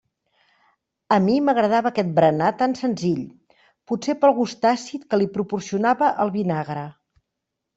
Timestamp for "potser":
3.91-4.17